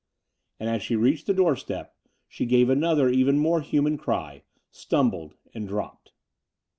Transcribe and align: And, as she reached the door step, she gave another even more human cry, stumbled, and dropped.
And, 0.59 0.67
as 0.67 0.81
she 0.81 0.95
reached 0.95 1.27
the 1.27 1.33
door 1.35 1.55
step, 1.55 1.95
she 2.27 2.47
gave 2.47 2.71
another 2.71 3.09
even 3.09 3.37
more 3.37 3.61
human 3.61 3.99
cry, 3.99 4.41
stumbled, 4.71 5.35
and 5.53 5.67
dropped. 5.67 6.11